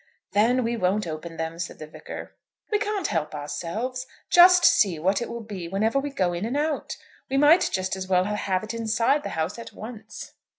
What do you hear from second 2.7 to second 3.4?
"We can't help